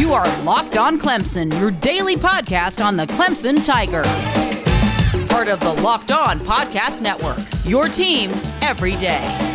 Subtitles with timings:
[0.00, 4.06] You are Locked On Clemson, your daily podcast on the Clemson Tigers.
[5.28, 8.30] Part of the Locked On Podcast Network, your team
[8.62, 9.49] every day.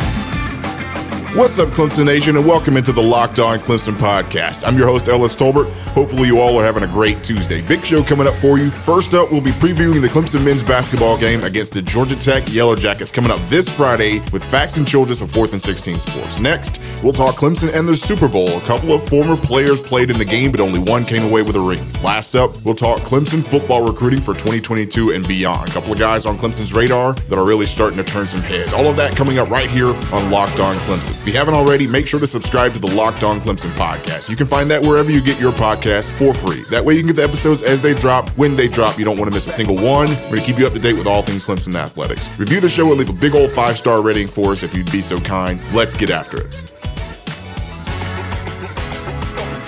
[1.34, 4.66] What's up, Clemson Nation, and welcome into the Locked On Clemson podcast.
[4.66, 5.70] I'm your host, Ellis Tolbert.
[5.92, 7.60] Hopefully, you all are having a great Tuesday.
[7.66, 8.70] Big show coming up for you.
[8.70, 12.74] First up, we'll be previewing the Clemson men's basketball game against the Georgia Tech Yellow
[12.74, 16.38] Jackets coming up this Friday with Faxon Childress of 4th and 16 Sports.
[16.38, 18.48] Next, we'll talk Clemson and the Super Bowl.
[18.56, 21.56] A couple of former players played in the game, but only one came away with
[21.56, 21.80] a ring.
[22.02, 25.68] Last up, we'll talk Clemson football recruiting for 2022 and beyond.
[25.68, 28.72] A couple of guys on Clemson's radar that are really starting to turn some heads.
[28.72, 31.25] All of that coming up right here on Locked On Clemson.
[31.26, 34.28] If you haven't already, make sure to subscribe to the Locked On Clemson podcast.
[34.28, 36.62] You can find that wherever you get your podcast for free.
[36.70, 38.96] That way you can get the episodes as they drop, when they drop.
[38.96, 40.06] You don't want to miss a single one.
[40.06, 42.28] We're going to keep you up to date with all things Clemson athletics.
[42.38, 44.92] Review the show and leave a big old five star rating for us if you'd
[44.92, 45.60] be so kind.
[45.74, 46.52] Let's get after it.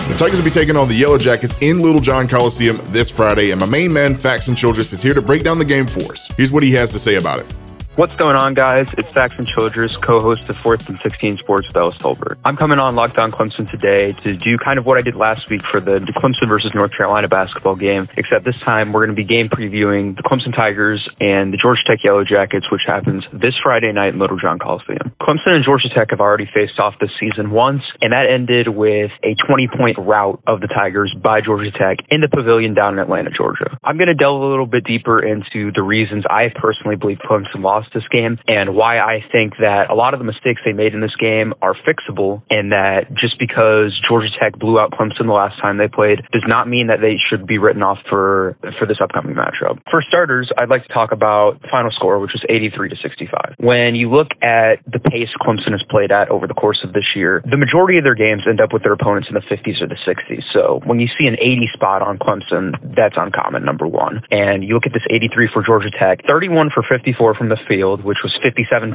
[0.07, 3.59] The Tigers will be taking on the Yellow Jackets in Littlejohn Coliseum this Friday, and
[3.59, 6.29] my main man, Faxon Childress, is here to break down the game for us.
[6.37, 7.53] Here's what he has to say about it.
[7.99, 8.87] What's going on, guys?
[8.97, 12.37] It's Faxon Childress, co-host of Fourth and 16 Sports with Ellis Tolbert.
[12.45, 15.49] I'm coming on Locked On Clemson today to do kind of what I did last
[15.49, 19.21] week for the Clemson versus North Carolina basketball game, except this time we're going to
[19.21, 23.55] be game previewing the Clemson Tigers and the Georgia Tech Yellow Jackets, which happens this
[23.61, 25.11] Friday night in Little Littlejohn Coliseum.
[25.21, 29.11] Clemson and Georgia Tech have already faced off this season once, and that ended with
[29.25, 33.29] a 20-point rout of the Tigers by Georgia Tech in the pavilion down in Atlanta,
[33.29, 33.77] Georgia.
[33.83, 37.61] I'm going to delve a little bit deeper into the reasons I personally believe Clemson
[37.61, 40.93] lost this game and why I think that a lot of the mistakes they made
[40.93, 45.33] in this game are fixable and that just because Georgia Tech blew out Clemson the
[45.33, 48.85] last time they played does not mean that they should be written off for for
[48.85, 49.79] this upcoming matchup.
[49.89, 53.55] For starters, I'd like to talk about final score, which was 83 to 65.
[53.59, 57.15] When you look at the pace Clemson has played at over the course of this
[57.15, 59.87] year, the majority of their games end up with their opponents in the 50s or
[59.87, 60.43] the 60s.
[60.53, 64.21] So when you see an 80 spot on Clemson, that's uncommon, number one.
[64.31, 67.78] And you look at this 83 for Georgia Tech, 31 for 54 from the field,
[67.83, 68.93] which was 57%,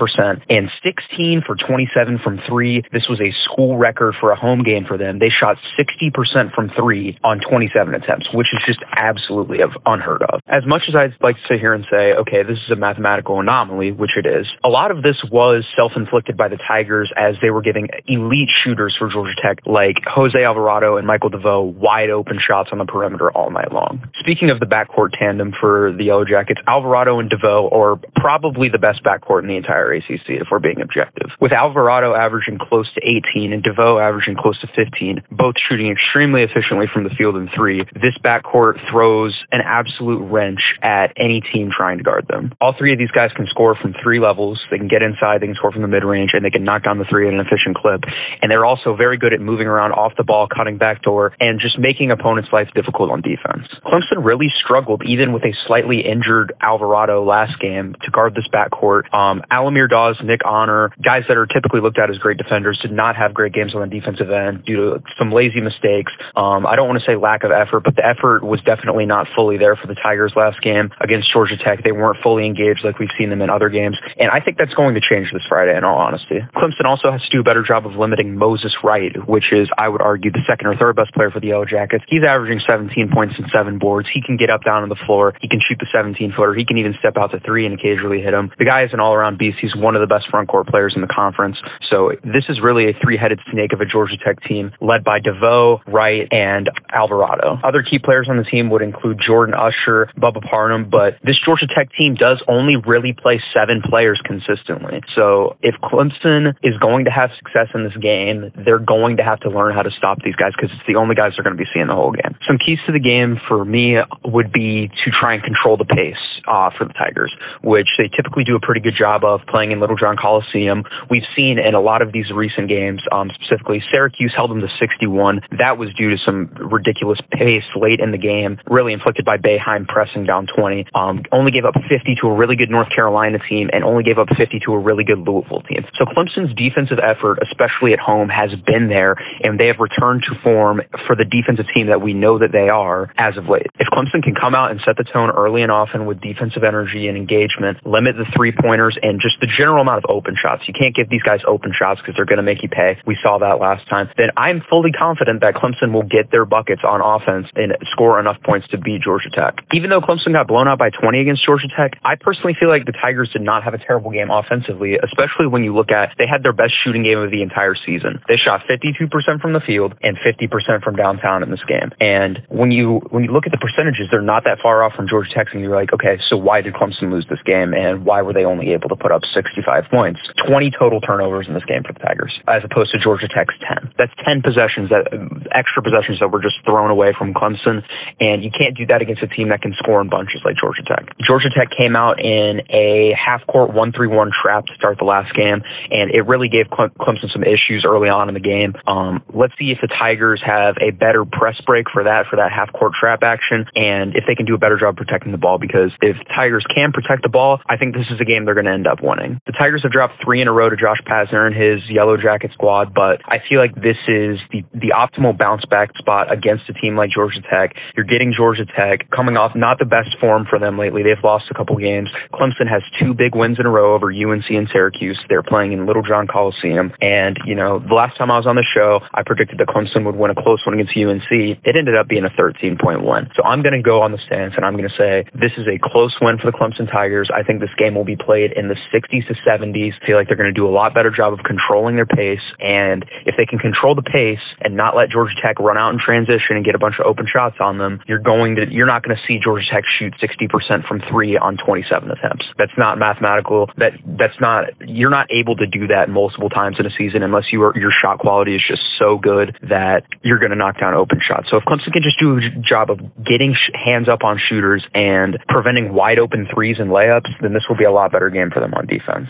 [0.49, 2.83] and 16 for 27 from three.
[2.93, 5.19] This was a school record for a home game for them.
[5.19, 10.41] They shot 60% from three on 27 attempts, which is just absolutely unheard of.
[10.49, 13.41] As much as I'd like to sit here and say, okay, this is a mathematical
[13.41, 17.35] anomaly, which it is, a lot of this was self inflicted by the Tigers as
[17.43, 22.11] they were giving elite shooters for Georgia Tech like Jose Alvarado and Michael DeVoe wide
[22.11, 24.03] open shots on the perimeter all night long.
[24.21, 28.79] Speaking of the backcourt tandem for the Yellow Jackets, Alvarado and DeVoe are probably the
[28.79, 31.31] best backcourt in the entire ACC, if we're being objective.
[31.41, 36.43] With Alvarado averaging close to 18 and DeVoe averaging close to 15, both shooting extremely
[36.43, 41.71] efficiently from the field in three, this backcourt throws an absolute wrench at any team
[41.75, 42.53] trying to guard them.
[42.61, 44.61] All three of these guys can score from three levels.
[44.71, 46.85] They can get inside, they can score from the mid range, and they can knock
[46.85, 48.03] down the three at an efficient clip.
[48.43, 51.79] And they're also very good at moving around off the ball, cutting backdoor, and just
[51.79, 53.67] making opponents' life difficult on defense.
[53.85, 59.13] Clemson really struggled, even with a slightly injured Alvarado last game, to guard this backcourt.
[59.13, 62.95] Um, Al-Amir Dawes, Nick Honor, guys that are typically looked at as great defenders, did
[62.95, 66.15] not have great games on the defensive end due to some lazy mistakes.
[66.39, 69.27] Um, I don't want to say lack of effort, but the effort was definitely not
[69.35, 71.83] fully there for the Tigers last game against Georgia Tech.
[71.83, 74.75] They weren't fully engaged like we've seen them in other games, and I think that's
[74.75, 75.75] going to change this Friday.
[75.75, 79.11] In all honesty, Clemson also has to do a better job of limiting Moses Wright,
[79.27, 82.05] which is, I would argue, the second or third best player for the Yellow Jackets.
[82.07, 84.09] He's averaging 17 points and seven boards.
[84.13, 85.35] He can get up down on the floor.
[85.41, 86.55] He can shoot the 17 footer.
[86.55, 88.44] He can even step out to three and occasionally hit him.
[88.45, 89.59] Um, the guy is an all around beast.
[89.61, 91.57] He's one of the best front court players in the conference.
[91.91, 95.19] So this is really a three headed snake of a Georgia Tech team led by
[95.21, 97.59] DeVoe, Wright, and Alvarado.
[97.65, 101.67] Other key players on the team would include Jordan Usher, Bubba Parham, but this Georgia
[101.67, 105.01] Tech team does only really play seven players consistently.
[105.15, 109.41] So if Clemson is going to have success in this game, they're going to have
[109.41, 111.63] to learn how to stop these guys because it's the only guys they're going to
[111.63, 112.37] be seeing the whole game.
[112.47, 116.34] Some keys to the game for me would be to try and control the pace
[116.47, 120.17] for the Tigers, which they typically do a pretty good job of playing in Littlejohn
[120.17, 120.85] Coliseum.
[121.11, 124.69] We've seen in a lot of these recent games, um, specifically Syracuse held them to
[124.79, 125.41] 61.
[125.59, 129.87] That was due to some ridiculous pace late in the game, really inflicted by Boeheim
[129.87, 130.87] pressing down 20.
[130.95, 134.19] Um, only gave up 50 to a really good North Carolina team and only gave
[134.19, 135.85] up 50 to a really good Louisville team.
[135.99, 140.35] So Clemson's defensive effort, especially at home, has been there, and they have returned to
[140.43, 143.67] form for the defensive team that we know that they are as of late.
[143.79, 146.67] If Clemson can come out and set the tone early and often with defense, defensive
[146.67, 150.67] energy and engagement, limit the three pointers and just the general amount of open shots.
[150.67, 152.99] You can't give these guys open shots because they're going to make you pay.
[153.07, 154.11] We saw that last time.
[154.19, 158.37] Then I'm fully confident that Clemson will get their buckets on offense and score enough
[158.43, 159.63] points to beat Georgia Tech.
[159.73, 162.85] Even though Clemson got blown out by 20 against Georgia Tech, I personally feel like
[162.85, 166.27] the Tigers did not have a terrible game offensively, especially when you look at they
[166.27, 168.21] had their best shooting game of the entire season.
[168.27, 169.07] They shot 52%
[169.41, 171.93] from the field and 50% from downtown in this game.
[172.01, 175.09] And when you when you look at the percentages, they're not that far off from
[175.09, 178.23] Georgia Tech, and you're like, okay, so why did Clemson lose this game, and why
[178.23, 180.21] were they only able to put up 65 points?
[180.47, 183.93] 20 total turnovers in this game for the Tigers, as opposed to Georgia Tech's 10.
[183.99, 185.09] That's 10 possessions that
[185.53, 187.83] extra possessions that were just thrown away from Clemson,
[188.21, 190.83] and you can't do that against a team that can score in bunches like Georgia
[190.83, 191.13] Tech.
[191.27, 195.63] Georgia Tech came out in a half court 1-3-1 trap to start the last game,
[195.91, 198.75] and it really gave Clemson some issues early on in the game.
[198.87, 202.53] Um, let's see if the Tigers have a better press break for that for that
[202.53, 205.59] half court trap action, and if they can do a better job protecting the ball.
[205.59, 208.67] Because if Tigers can protect the ball, I think this is a game they're going
[208.67, 209.41] to end up winning.
[209.47, 212.51] The Tigers have dropped three in a row to Josh Pastner and his Yellow Jacket
[212.53, 216.75] squad, but I feel like this is the the optimal bounce back spot against a
[216.75, 217.75] team like Georgia Tech.
[217.97, 221.03] You're getting Georgia Tech coming off not the best form for them lately.
[221.03, 222.09] They've lost a couple games.
[222.33, 225.19] Clemson has two big wins in a row over UNC and Syracuse.
[225.29, 228.67] They're playing in Littlejohn Coliseum, and you know the last time I was on the
[228.67, 231.31] show, I predicted that Clemson would win a close one against UNC.
[231.65, 233.31] It ended up being a 13 point win.
[233.37, 235.67] So I'm going to go on the stance and I'm going to say this is
[235.71, 237.31] a close win for the Clemson Tigers.
[237.35, 239.93] I think this game will be played in the 60s to 70s.
[240.03, 242.43] I feel like they're going to do a lot better job of controlling their pace.
[242.61, 245.99] And if they can control the pace and not let Georgia Tech run out in
[245.99, 249.03] transition and get a bunch of open shots on them, you're going to you're not
[249.03, 252.47] going to see Georgia Tech shoot 60% from three on 27 attempts.
[252.59, 253.71] That's not mathematical.
[253.77, 257.53] That that's not you're not able to do that multiple times in a season unless
[257.53, 260.95] you are, your shot quality is just so good that you're going to knock down
[260.95, 261.49] open shots.
[261.51, 264.85] So if Clemson can just do a job of getting sh- hands up on shooters
[264.95, 268.51] and preventing wide open threes and layups, then this will be a lot better game
[268.53, 269.29] for them on defense.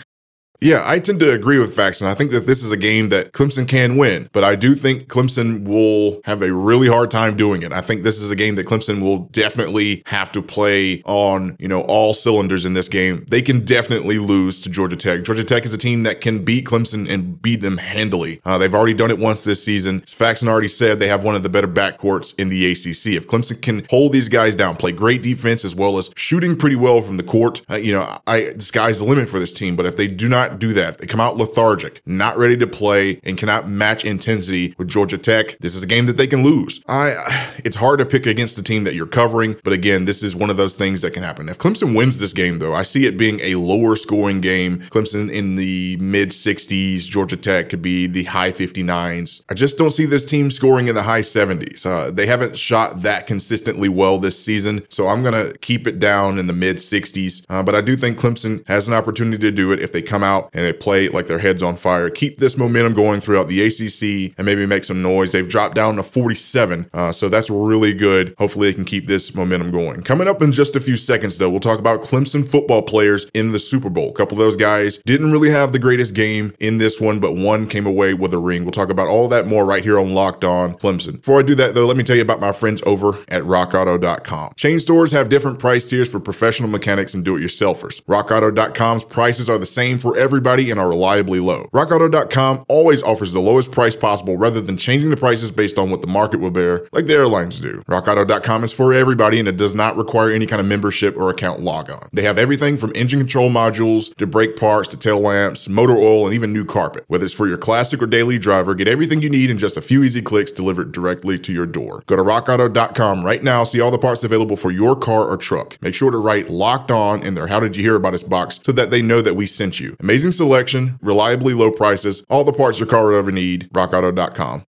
[0.61, 2.07] Yeah, I tend to agree with Faxon.
[2.07, 5.07] I think that this is a game that Clemson can win, but I do think
[5.07, 7.71] Clemson will have a really hard time doing it.
[7.71, 11.67] I think this is a game that Clemson will definitely have to play on, you
[11.67, 13.25] know, all cylinders in this game.
[13.29, 15.23] They can definitely lose to Georgia Tech.
[15.23, 18.41] Georgia Tech is a team that can beat Clemson and beat them handily.
[18.45, 20.01] Uh, they've already done it once this season.
[20.05, 23.15] As Faxon already said, they have one of the better backcourts in the ACC.
[23.15, 26.75] If Clemson can hold these guys down, play great defense as well as shooting pretty
[26.75, 29.75] well from the court, uh, you know, I the sky's the limit for this team.
[29.75, 30.97] But if they do not not do that.
[30.97, 35.57] They come out lethargic, not ready to play, and cannot match intensity with Georgia Tech.
[35.59, 36.81] This is a game that they can lose.
[36.87, 40.35] I it's hard to pick against the team that you're covering, but again, this is
[40.35, 41.49] one of those things that can happen.
[41.49, 44.79] If Clemson wins this game, though, I see it being a lower scoring game.
[44.89, 49.43] Clemson in the mid 60s, Georgia Tech could be the high 59s.
[49.49, 51.85] I just don't see this team scoring in the high 70s.
[51.85, 55.99] Uh, they haven't shot that consistently well this season, so I'm going to keep it
[55.99, 57.45] down in the mid 60s.
[57.49, 60.23] Uh, but I do think Clemson has an opportunity to do it if they come
[60.23, 62.09] out out and they play like their heads on fire.
[62.09, 65.31] Keep this momentum going throughout the ACC and maybe make some noise.
[65.31, 68.35] They've dropped down to 47, uh, so that's really good.
[68.37, 70.03] Hopefully, they can keep this momentum going.
[70.03, 73.51] Coming up in just a few seconds, though, we'll talk about Clemson football players in
[73.51, 74.09] the Super Bowl.
[74.09, 77.35] A couple of those guys didn't really have the greatest game in this one, but
[77.35, 78.63] one came away with a ring.
[78.63, 81.17] We'll talk about all that more right here on Locked On Clemson.
[81.17, 84.53] Before I do that, though, let me tell you about my friends over at RockAuto.com.
[84.55, 88.01] Chain stores have different price tiers for professional mechanics and do-it-yourselfers.
[88.03, 91.69] RockAuto.com's prices are the same for everybody and are reliably low.
[91.71, 96.01] RockAuto.com always offers the lowest price possible rather than changing the prices based on what
[96.01, 97.83] the market will bear, like the airlines do.
[97.87, 101.59] RockAuto.com is for everybody and it does not require any kind of membership or account
[101.61, 102.09] logon.
[102.11, 106.25] They have everything from engine control modules to brake parts to tail lamps, motor oil,
[106.25, 107.05] and even new carpet.
[107.07, 109.81] Whether it's for your classic or daily driver, get everything you need in just a
[109.81, 112.03] few easy clicks delivered directly to your door.
[112.07, 115.77] Go to rockauto.com right now, see all the parts available for your car or truck.
[115.81, 118.59] Make sure to write locked on in their How Did You Hear About Us box
[118.63, 119.95] so that they know that we sent you.
[120.15, 123.69] Amazing selection, reliably low prices, all the parts your car will ever need.
[123.73, 124.63] RockAuto.com.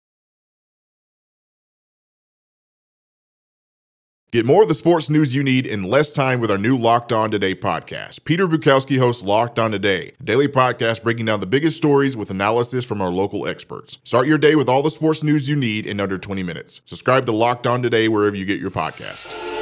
[4.31, 7.13] Get more of the sports news you need in less time with our new Locked
[7.13, 8.23] On Today podcast.
[8.23, 12.31] Peter Bukowski hosts Locked On Today, a daily podcast breaking down the biggest stories with
[12.31, 13.99] analysis from our local experts.
[14.03, 16.81] Start your day with all the sports news you need in under 20 minutes.
[16.85, 19.54] Subscribe to Locked On Today wherever you get your podcast.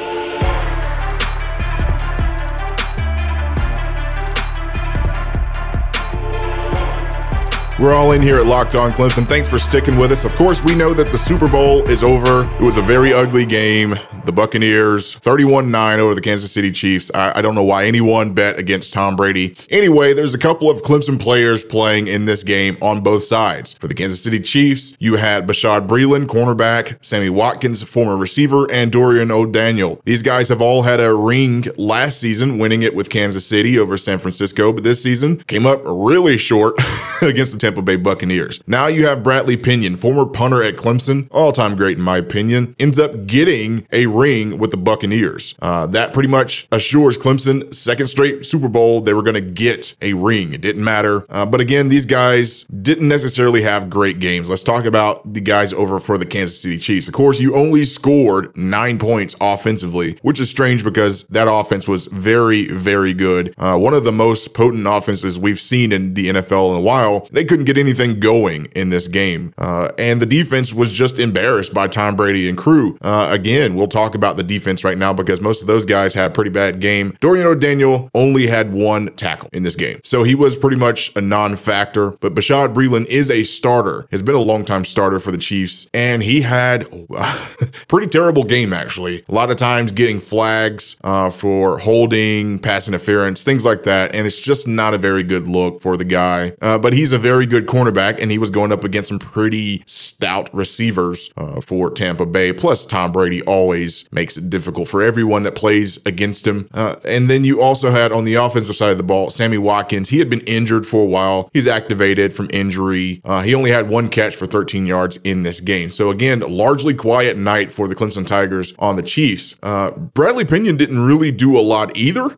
[7.80, 9.27] We're all in here at Locked On Clemson.
[9.27, 10.25] Thanks for sticking with us.
[10.25, 12.46] Of course, we know that the Super Bowl is over.
[12.56, 13.96] It was a very ugly game.
[14.25, 17.12] the Buccaneers 31 9 over the Kansas City Chiefs.
[17.13, 19.58] I, I, don't know why anyone bet against Tom Brady.
[19.70, 23.74] Anyway, there's a couple of Clemson players playing in this game on both sides.
[23.74, 28.92] For the Kansas City Chiefs, you had Bashaud Breeland, cornerback, Sammy Watkins, former receiver, and
[28.92, 30.01] Dorian O'Daniel.
[30.06, 33.98] These guys have all had a ring last season, winning it with Kansas City over
[33.98, 36.75] San Francisco, but this season came up really short
[37.22, 38.60] against the Tampa Bay Buccaneers.
[38.67, 42.75] Now you have Bradley Pinion, former punter at Clemson, all time great in my opinion,
[42.77, 45.55] ends up getting a ring with the Buccaneers.
[45.62, 49.96] Uh, that pretty much assures Clemson second straight Super Bowl they were going to get
[50.01, 50.51] a ring.
[50.51, 51.25] It didn't matter.
[51.29, 54.50] Uh, but again, these guys didn't necessarily have great games.
[54.50, 57.08] Let's talk about the guys over for the Kansas City Chiefs.
[57.08, 62.08] Of course, you only scored nine points offensively, which is strange because that offense was
[62.08, 63.53] very, very good.
[63.58, 67.27] Uh, one of the most potent offenses we've seen in the NFL in a while.
[67.32, 69.54] They couldn't get anything going in this game.
[69.60, 72.98] Uh, and the defense was just embarrassed by Tom Brady and crew.
[73.04, 76.32] Uh, again, we'll talk about the defense right now because most of those guys had
[76.32, 77.16] a pretty bad game.
[77.20, 80.00] Dorian O'Daniel only had one tackle in this game.
[80.04, 82.18] So he was pretty much a non factor.
[82.22, 85.88] But Bashaud Breeland is a starter, has been a long-time starter for the Chiefs.
[85.94, 86.90] And he had
[87.88, 89.24] pretty terrible game, actually.
[89.30, 94.16] A lot of times getting flags uh, for holding, pass interference, things like that.
[94.16, 96.54] And it's just not a very good look for the guy.
[96.60, 99.84] Uh, but he's a very good cornerback, and he was going up against some pretty
[99.86, 102.54] stout receivers uh, for Tampa Bay.
[102.54, 106.70] Plus, Tom Brady always makes it difficult for everyone that plays against him.
[106.74, 110.10] Uh, and then you also had on the offensive side of the ball, Sammy Watkins.
[110.10, 111.50] He had been injured for a while.
[111.54, 113.22] He's activated from injury.
[113.26, 115.92] Uh, he only had one catch for 13 yards in this game.
[115.92, 119.56] So again, largely quiet night for the Clemson Tigers on the Chiefs.
[119.64, 122.36] Uh, Bradley Pinion didn't really do a lot either.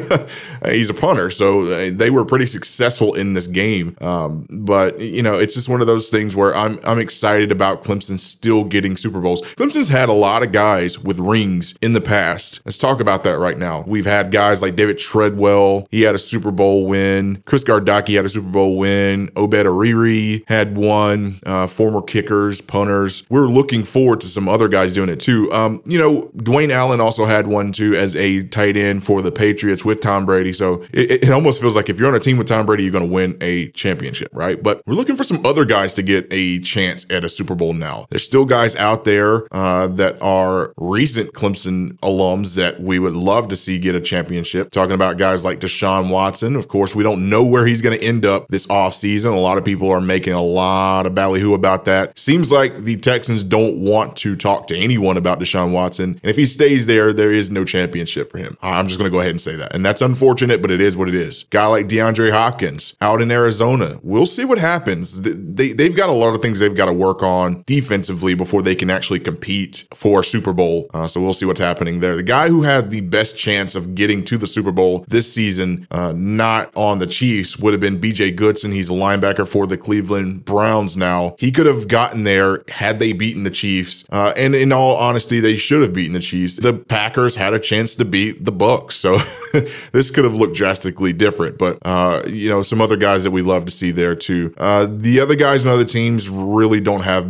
[0.66, 3.96] He's a punter, so they were pretty successful in this game.
[4.00, 7.82] Um, but you know, it's just one of those things where I'm I'm excited about
[7.82, 9.42] Clemson still getting Super Bowls.
[9.56, 12.60] Clemson's had a lot of guys with rings in the past.
[12.64, 13.84] Let's talk about that right now.
[13.86, 15.86] We've had guys like David Treadwell.
[15.90, 17.42] He had a Super Bowl win.
[17.46, 19.30] Chris Gardocki had a Super Bowl win.
[19.36, 21.40] Obed Ariri had one.
[21.44, 23.24] Uh, former kickers, punters.
[23.28, 25.52] We're looking forward to some other guys doing it too.
[25.52, 29.32] Um, you know, Dwayne Allen also had one too as a tight end for the
[29.32, 30.52] Patriots with Tom Brady.
[30.52, 32.92] So it, it almost feels like if you're on a team with Tom Brady, you're
[32.92, 34.62] going to win a championship, right?
[34.62, 37.72] But we're looking for some other guys to get a chance at a Super Bowl
[37.72, 38.06] now.
[38.10, 43.48] There's still guys out there uh, that are recent Clemson alums that we would love
[43.48, 44.70] to see get a championship.
[44.70, 46.56] Talking about guys like Deshaun Watson.
[46.56, 49.32] Of course, we don't know where he's going to end up this offseason.
[49.32, 52.18] A lot of people are making a lot of ballyhoo about that.
[52.18, 56.20] Seems like the Texans don't want to talk to anyone about Deshaun Watson.
[56.22, 58.56] And if he stays there, there is no championship for him.
[58.62, 59.74] I'm just going to go ahead and say that.
[59.74, 61.44] And that's unfortunate, but it is what it is.
[61.50, 63.98] Guy like DeAndre Hopkins out in Arizona.
[64.24, 65.20] We'll see what happens.
[65.20, 68.74] They, they've got a lot of things they've got to work on defensively before they
[68.74, 70.88] can actually compete for Super Bowl.
[70.94, 72.16] Uh, so we'll see what's happening there.
[72.16, 75.86] The guy who had the best chance of getting to the Super Bowl this season,
[75.90, 78.72] uh, not on the Chiefs, would have been BJ Goodson.
[78.72, 81.36] He's a linebacker for the Cleveland Browns now.
[81.38, 84.06] He could have gotten there had they beaten the Chiefs.
[84.08, 86.56] Uh, and in all honesty, they should have beaten the Chiefs.
[86.56, 88.92] The Packers had a chance to beat the Bucs.
[88.92, 89.18] So
[89.92, 91.58] this could have looked drastically different.
[91.58, 94.54] But, uh, you know, some other guys that we love to see there too.
[94.56, 97.26] Uh, the other guys and other teams really don't have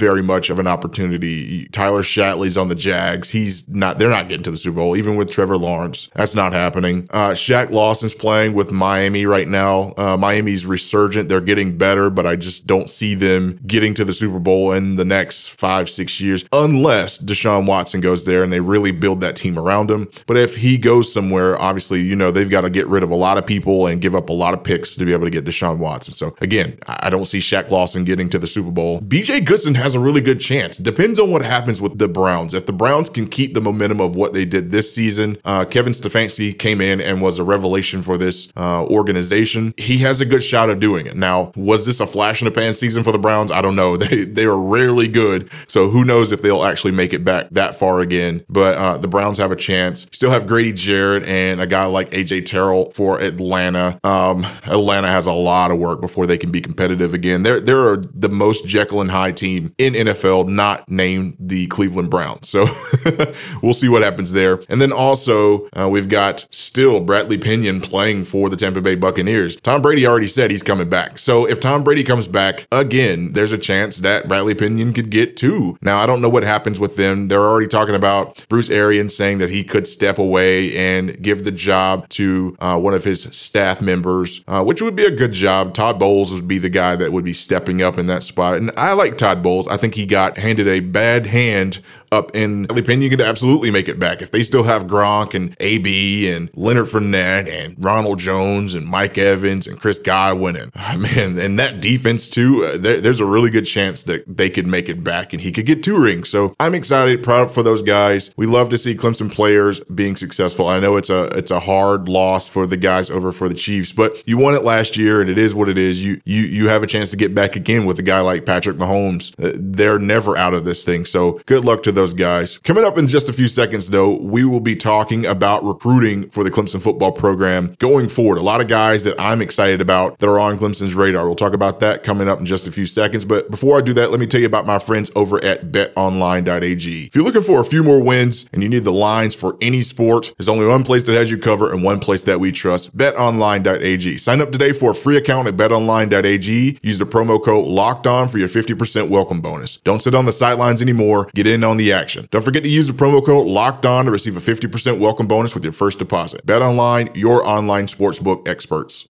[0.00, 1.68] very much of an opportunity.
[1.68, 3.28] Tyler Shatley's on the Jags.
[3.28, 6.08] He's not, they're not getting to the Super Bowl, even with Trevor Lawrence.
[6.14, 7.06] That's not happening.
[7.10, 9.92] Uh, Shaq Lawson's playing with Miami right now.
[9.98, 11.28] Uh, Miami's resurgent.
[11.28, 14.96] They're getting better, but I just don't see them getting to the Super Bowl in
[14.96, 19.36] the next five, six years, unless Deshaun Watson goes there and they really build that
[19.36, 20.08] team around him.
[20.26, 23.16] But if he goes somewhere, obviously, you know, they've got to get rid of a
[23.16, 25.44] lot of people and give up a lot of picks to be able to get
[25.44, 26.14] Deshaun Watson.
[26.14, 29.00] So again, I don't see Shaq Lawson getting to the Super Bowl.
[29.00, 30.78] BJ Goodson has a really good chance.
[30.78, 32.54] Depends on what happens with the Browns.
[32.54, 35.92] If the Browns can keep the momentum of what they did this season, uh, Kevin
[35.92, 39.74] Stefanski came in and was a revelation for this uh, organization.
[39.76, 41.16] He has a good shot of doing it.
[41.16, 43.50] Now, was this a flash in the pan season for the Browns?
[43.50, 43.98] I don't know.
[44.10, 47.78] They they are rarely good, so who knows if they'll actually make it back that
[47.78, 48.44] far again.
[48.48, 50.06] But uh, the Browns have a chance.
[50.10, 54.00] Still have Grady Jarrett and a guy like AJ Terrell for Atlanta.
[54.02, 57.42] Um, Atlanta has a lot of work before they can be competitive again.
[57.42, 62.48] They're they're the most Jekyll and Hyde team in NFL, not named the Cleveland Browns.
[62.48, 62.68] So
[63.62, 64.62] we'll see what happens there.
[64.68, 69.56] And then also uh, we've got still Bradley Pinion playing for the Tampa Bay Buccaneers.
[69.56, 71.18] Tom Brady already said he's coming back.
[71.18, 75.36] So if Tom Brady comes back again, there's a chance that Bradley Pinion could get
[75.36, 75.78] two.
[75.80, 77.28] Now I don't know what happens with them.
[77.28, 81.52] They're already talking about Bruce Arians saying that he could step away and give the
[81.52, 85.72] job to uh, one of his staff members, uh, which would be a good job.
[85.72, 88.58] Todd Bowles would be the guy that would be stepping up in that spot.
[88.58, 89.59] And I like Todd Bowles.
[89.66, 89.74] Royals.
[89.74, 91.80] I think he got handed a bad hand
[92.12, 94.20] up in Penn, you could absolutely make it back.
[94.20, 99.16] If they still have Gronk and AB and Leonard Fournette and Ronald Jones and Mike
[99.16, 103.26] Evans and Chris Godwin and oh man, and that defense too, uh, there, there's a
[103.26, 106.28] really good chance that they could make it back and he could get two rings.
[106.28, 108.30] So I'm excited, proud for those guys.
[108.36, 110.68] We love to see Clemson players being successful.
[110.68, 113.92] I know it's a it's a hard loss for the guys over for the Chiefs,
[113.92, 116.02] but you won it last year and it is what it is.
[116.02, 118.78] You you you have a chance to get back again with a guy like Patrick
[118.78, 119.32] Mahomes.
[119.42, 121.04] Uh, they're never out of this thing.
[121.04, 122.56] So good luck to those guys.
[122.58, 126.42] Coming up in just a few seconds, though, we will be talking about recruiting for
[126.42, 128.38] the Clemson football program going forward.
[128.38, 131.26] A lot of guys that I'm excited about that are on Clemson's radar.
[131.26, 133.26] We'll talk about that coming up in just a few seconds.
[133.26, 137.06] But before I do that, let me tell you about my friends over at betonline.ag.
[137.06, 139.82] If you're looking for a few more wins and you need the lines for any
[139.82, 142.96] sport, there's only one place that has you covered and one place that we trust
[142.96, 144.16] betonline.ag.
[144.16, 146.78] Sign up today for a free account at betonline.ag.
[146.82, 149.76] Use the promo code locked on for your 50% welcome bonus.
[149.78, 151.28] Don't sit on the sidelines anymore.
[151.34, 152.28] Get in on the action.
[152.30, 155.54] Don't forget to use the promo code locked on to receive a 50% welcome bonus
[155.54, 156.44] with your first deposit.
[156.46, 159.08] Bet online, your online sportsbook experts.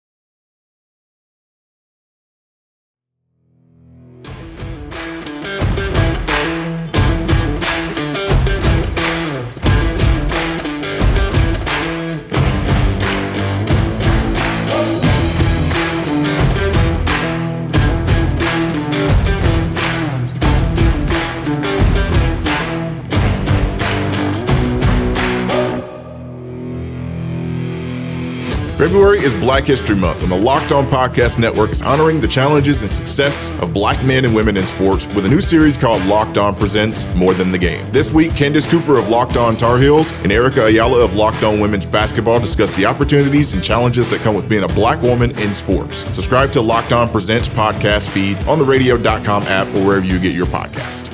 [28.81, 32.81] February is Black History Month, and the Locked On Podcast Network is honoring the challenges
[32.81, 36.39] and success of black men and women in sports with a new series called Locked
[36.39, 37.93] On Presents More Than the Game.
[37.93, 41.61] This week, Candace Cooper of Locked On Tar Heels and Erica Ayala of Locked On
[41.61, 45.53] Women's Basketball discuss the opportunities and challenges that come with being a black woman in
[45.53, 45.99] sports.
[46.15, 50.35] Subscribe to Locked On Presents podcast feed on the radio.com app or wherever you get
[50.35, 51.10] your podcast.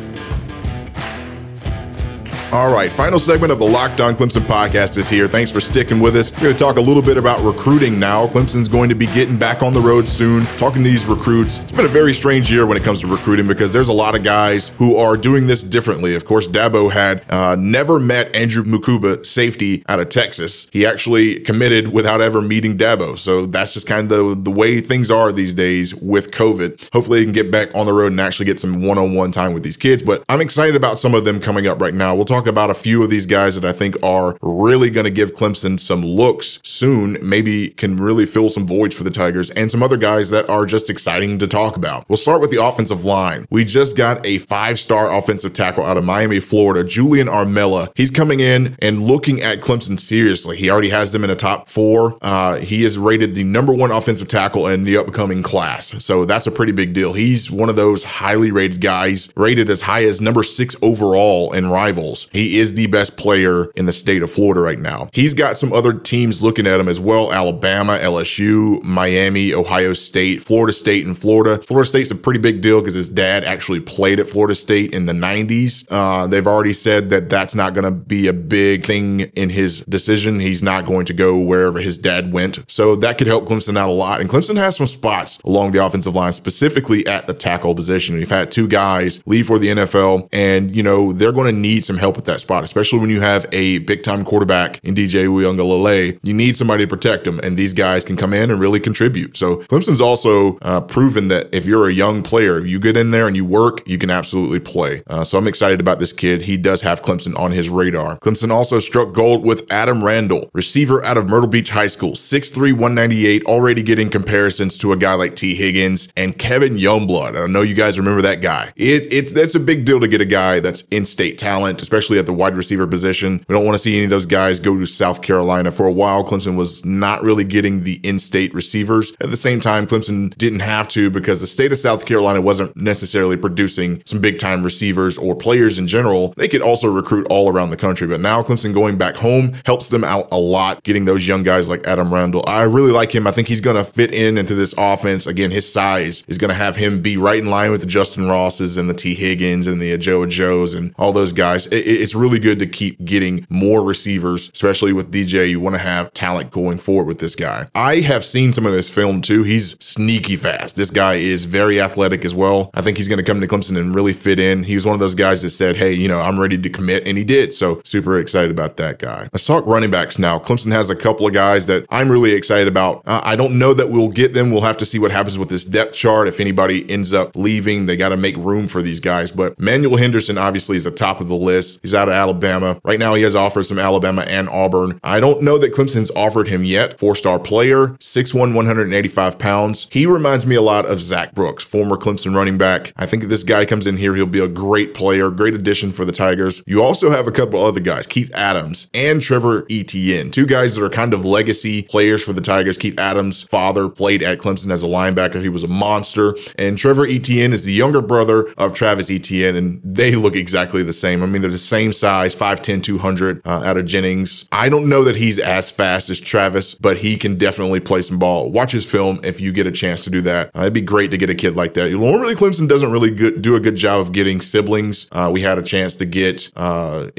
[2.57, 5.29] All right, final segment of the Locked On Clemson podcast is here.
[5.29, 6.33] Thanks for sticking with us.
[6.33, 8.29] We're going to talk a little bit about recruiting now.
[8.29, 11.59] Clemson's going to be getting back on the road soon, talking to these recruits.
[11.59, 14.15] It's been a very strange year when it comes to recruiting because there's a lot
[14.15, 16.15] of guys who are doing this differently.
[16.15, 20.67] Of course, Dabo had uh, never met Andrew Mukuba, safety out of Texas.
[20.73, 23.19] He actually committed without ever meeting Dabo.
[23.19, 26.89] So that's just kind of the, way things are these days with COVID.
[26.95, 29.31] Hopefully, they can get back on the road and actually get some one on one
[29.31, 30.03] time with these kids.
[30.03, 32.15] But I'm excited about some of them coming up right now.
[32.15, 35.05] We'll talk talk about a few of these guys that I think are really going
[35.05, 39.51] to give Clemson some looks soon, maybe can really fill some voids for the Tigers,
[39.51, 42.09] and some other guys that are just exciting to talk about.
[42.09, 43.47] We'll start with the offensive line.
[43.51, 47.91] We just got a five star offensive tackle out of Miami, Florida, Julian Armella.
[47.97, 50.57] He's coming in and looking at Clemson seriously.
[50.57, 52.17] He already has them in a top four.
[52.23, 56.03] Uh, he is rated the number one offensive tackle in the upcoming class.
[56.05, 57.13] So that's a pretty big deal.
[57.13, 61.71] He's one of those highly rated guys, rated as high as number six overall in
[61.71, 62.29] rivals.
[62.37, 65.09] He is the best player in the state of Florida right now.
[65.13, 70.43] He's got some other teams looking at him as well Alabama, LSU, Miami, Ohio State,
[70.43, 71.63] Florida State, and Florida.
[71.67, 75.07] Florida State's a pretty big deal because his dad actually played at Florida State in
[75.07, 75.87] the 90s.
[75.91, 79.81] Uh, they've already said that that's not going to be a big thing in his
[79.81, 80.39] decision.
[80.39, 82.59] He's not going to go wherever his dad went.
[82.69, 84.21] So that could help Clemson out a lot.
[84.21, 88.17] And Clemson has some spots along the offensive line, specifically at the tackle position.
[88.17, 91.85] We've had two guys leave for the NFL, and, you know, they're going to need
[91.85, 95.27] some help with that spot, especially when you have a big time quarterback in DJ
[95.27, 96.19] Uiagalelei.
[96.23, 99.37] You need somebody to protect him, and these guys can come in and really contribute.
[99.37, 103.27] So Clemson's also uh, proven that if you're a young player, you get in there
[103.27, 105.03] and you work, you can absolutely play.
[105.07, 106.43] Uh, so I'm excited about this kid.
[106.43, 108.19] He does have Clemson on his radar.
[108.19, 112.73] Clemson also struck gold with Adam Randall, receiver out of Myrtle Beach High School, 6'3,
[112.73, 117.43] 198, already getting comparisons to a guy like Tee Higgins and Kevin Youngblood.
[117.43, 118.73] I know you guys remember that guy.
[118.77, 122.27] It, it's that's a big deal to get a guy that's in-state talent, especially at
[122.27, 123.45] the wide receiver position.
[123.49, 125.71] We don't want to see any of those guys go to South Carolina.
[125.71, 129.13] For a while, Clemson was not really getting the in state receivers.
[129.21, 132.77] At the same time, Clemson didn't have to because the state of South Carolina wasn't
[132.77, 136.33] necessarily producing some big time receivers or players in general.
[136.37, 138.07] They could also recruit all around the country.
[138.07, 141.69] But now Clemson going back home helps them out a lot, getting those young guys
[141.69, 142.45] like Adam Randall.
[142.47, 143.27] I really like him.
[143.27, 145.27] I think he's going to fit in into this offense.
[145.27, 148.29] Again, his size is going to have him be right in line with the Justin
[148.29, 151.67] Rosses and the Tee Higgins and the Joe Joes and all those guys.
[151.67, 155.51] It, it's really good to keep getting more receivers, especially with DJ.
[155.51, 157.69] You want to have talent going forward with this guy.
[157.75, 159.43] I have seen some of this film too.
[159.43, 160.77] He's sneaky fast.
[160.77, 162.71] This guy is very athletic as well.
[162.75, 164.63] I think he's going to come to Clemson and really fit in.
[164.63, 167.07] He was one of those guys that said, Hey, you know, I'm ready to commit.
[167.07, 167.53] And he did.
[167.53, 169.29] So super excited about that guy.
[169.33, 170.39] Let's talk running backs now.
[170.39, 173.03] Clemson has a couple of guys that I'm really excited about.
[173.07, 174.51] Uh, I don't know that we'll get them.
[174.51, 176.29] We'll have to see what happens with this depth chart.
[176.29, 179.31] If anybody ends up leaving, they got to make room for these guys.
[179.31, 181.81] But Manuel Henderson obviously is the top of the list.
[181.87, 182.81] He's out of Alabama.
[182.83, 184.99] Right now, he has offers from Alabama and Auburn.
[185.05, 186.99] I don't know that Clemson's offered him yet.
[186.99, 189.87] Four star player, 6'1, 185 pounds.
[189.93, 192.93] He reminds me a lot of Zac Brooks, former Clemson running back.
[192.97, 195.93] I think if this guy comes in here, he'll be a great player, great addition
[195.93, 196.61] for the Tigers.
[196.67, 200.83] You also have a couple other guys, Keith Adams and Trevor Etienne, two guys that
[200.83, 202.77] are kind of legacy players for the Tigers.
[202.77, 205.41] Keith Adams' father played at Clemson as a linebacker.
[205.41, 206.35] He was a monster.
[206.59, 210.93] And Trevor Etienne is the younger brother of Travis Etienne, and they look exactly the
[210.93, 211.23] same.
[211.23, 214.47] I mean, they're the same size, 5'10, 200 uh, out of Jennings.
[214.53, 218.19] I don't know that he's as fast as Travis, but he can definitely play some
[218.19, 218.51] ball.
[218.51, 220.51] Watch his film if you get a chance to do that.
[220.57, 221.91] Uh, it'd be great to get a kid like that.
[221.91, 225.07] Normally, Clemson doesn't really good, do a good job of getting siblings.
[225.13, 227.11] Uh, we had a chance to get uh,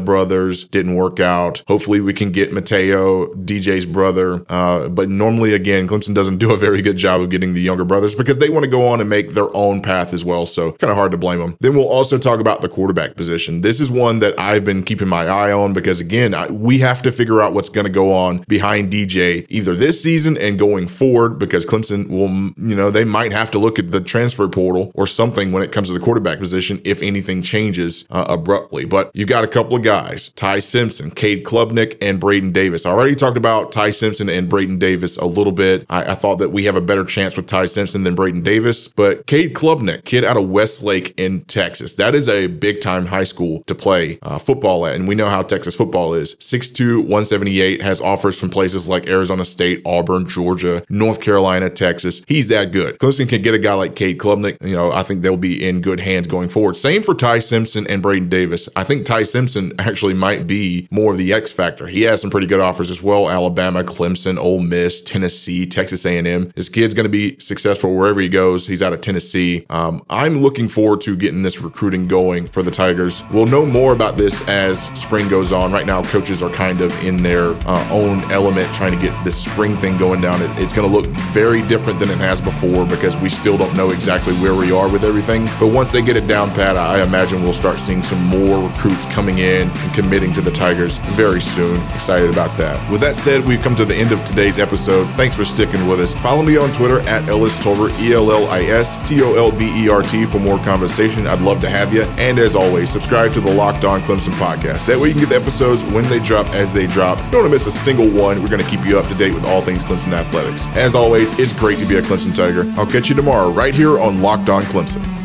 [0.00, 1.62] brothers, didn't work out.
[1.66, 4.44] Hopefully, we can get Matayo, DJ's brother.
[4.48, 7.84] Uh, but normally, again, Clemson doesn't do a very good job of getting the younger
[7.84, 10.46] brothers because they want to go on and make their own path as well.
[10.46, 11.56] So, kind of hard to blame them.
[11.60, 13.60] Then we'll also talk about the quarterback position.
[13.62, 17.02] This is one that I've been keeping my eye on because, again, I, we have
[17.02, 20.88] to figure out what's going to go on behind DJ either this season and going
[20.88, 24.92] forward because Clemson will, you know, they might have to look at the transfer portal
[24.94, 28.84] or something when it comes to the quarterback position if anything changes uh, abruptly.
[28.84, 32.86] But you've got a couple of guys, Ty Simpson, Cade Klubnik, and Braden Davis.
[32.86, 35.86] I already talked about Ty Simpson and Braden Davis a little bit.
[35.88, 38.88] I, I thought that we have a better chance with Ty Simpson than Braden Davis,
[38.88, 43.24] but Cade Klubnik, kid out of Westlake in Texas, that is a big time high
[43.24, 44.94] school to play uh, football at.
[44.94, 49.44] And we know how Texas football is 6'2, 178, has offers from places like Arizona
[49.44, 52.22] State, Auburn, Georgia, North Carolina, Texas.
[52.26, 52.98] He's that good.
[52.98, 54.56] Clemson can get a guy like Cade Klubnik.
[54.62, 56.76] You know, I think they'll be in good hands going forward.
[56.76, 58.68] Same for Ty Simpson and Braden Davis.
[58.76, 61.86] I think Ty Simpson actually might be more of the X factor.
[61.86, 63.30] He has some pretty good offers as well.
[63.30, 66.52] Alabama, Clemson, Ole Miss, Tennessee, Texas A&M.
[66.54, 68.66] This kid's going to be successful wherever he goes.
[68.66, 69.66] He's out of Tennessee.
[69.70, 73.22] Um, I'm looking forward to getting this recruiting going for the Tigers.
[73.32, 75.72] We'll know more about this as spring goes on.
[75.72, 79.36] Right now, coaches are kind of in their uh, own element trying to get this
[79.36, 80.40] spring thing going down.
[80.40, 83.76] It, it's going to look very different than it has before because we still don't
[83.76, 85.46] know exactly where we are with everything.
[85.58, 89.06] But once they get it down pat, I imagine we'll start seeing some more recruits
[89.06, 91.82] coming in and committing to the Tigers very soon.
[91.94, 92.78] Excited about that.
[92.92, 95.06] With that said, we've come to the end of today's episode.
[95.16, 96.14] Thanks for sticking with us.
[96.14, 99.50] Follow me on Twitter at Ellis Tolbert, E L L I S T O L
[99.50, 101.26] B E R T for more conversation.
[101.26, 102.02] I'd love to have you.
[102.18, 104.86] And as always, subscribe to the Locked On Clemson podcast.
[104.86, 107.18] That way you can get the episodes when they drop as they drop.
[107.30, 108.42] Don't want to miss a single one.
[108.42, 110.66] We're going to keep you up to date with all things Clemson athletics.
[110.76, 112.72] As always, it's great to be a Clemson Tiger.
[112.76, 115.23] I'll catch you tomorrow right here on Locked On Clemson.